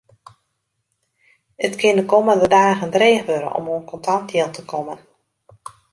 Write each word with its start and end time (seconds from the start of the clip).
It 1.65 1.73
kin 1.81 1.97
de 1.99 2.05
kommende 2.13 2.47
dagen 2.57 2.91
dreech 2.95 3.25
wurde 3.27 3.51
om 3.57 3.69
oan 3.73 3.85
kontant 3.91 4.27
jild 4.35 4.53
te 4.55 4.63
kommen. 4.73 4.99